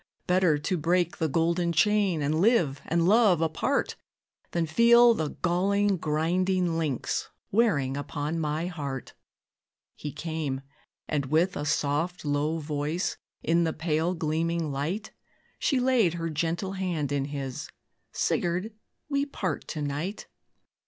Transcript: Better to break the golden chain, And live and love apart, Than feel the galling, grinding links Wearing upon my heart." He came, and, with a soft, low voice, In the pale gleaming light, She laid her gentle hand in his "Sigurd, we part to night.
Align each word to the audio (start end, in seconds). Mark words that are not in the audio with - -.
Better 0.25 0.57
to 0.57 0.77
break 0.79 1.17
the 1.17 1.27
golden 1.27 1.71
chain, 1.71 2.23
And 2.23 2.41
live 2.41 2.81
and 2.87 3.07
love 3.07 3.39
apart, 3.39 3.95
Than 4.49 4.65
feel 4.65 5.13
the 5.13 5.29
galling, 5.43 5.97
grinding 5.97 6.75
links 6.75 7.29
Wearing 7.51 7.95
upon 7.95 8.39
my 8.39 8.65
heart." 8.65 9.13
He 9.95 10.11
came, 10.11 10.61
and, 11.07 11.27
with 11.27 11.55
a 11.55 11.65
soft, 11.65 12.25
low 12.25 12.57
voice, 12.57 13.17
In 13.43 13.63
the 13.63 13.73
pale 13.73 14.15
gleaming 14.15 14.71
light, 14.71 15.11
She 15.59 15.79
laid 15.79 16.15
her 16.15 16.31
gentle 16.31 16.71
hand 16.71 17.11
in 17.11 17.25
his 17.25 17.69
"Sigurd, 18.11 18.73
we 19.07 19.23
part 19.27 19.67
to 19.67 19.83
night. 19.83 20.27